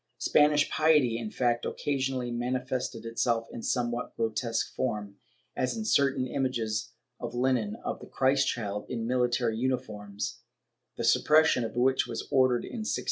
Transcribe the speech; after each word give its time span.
* 0.15 0.17
Spanish 0.17 0.67
piety, 0.71 1.19
in 1.19 1.29
fact, 1.29 1.63
occasionally 1.63 2.31
manifested 2.31 3.05
itself 3.05 3.47
in 3.51 3.61
somewhat 3.61 4.15
grotesque 4.15 4.73
form, 4.73 5.17
as 5.55 5.77
in 5.77 5.85
certain 5.85 6.25
images 6.25 6.93
on 7.19 7.29
linen 7.39 7.75
of 7.85 7.99
the 7.99 8.07
Christ 8.07 8.47
child, 8.47 8.87
in 8.89 9.05
military 9.05 9.55
uniforms, 9.59 10.39
the 10.97 11.03
suppression 11.03 11.63
of 11.63 11.75
which 11.75 12.07
was 12.07 12.27
ordered 12.31 12.65
in 12.65 12.79
1619. 12.79 12.97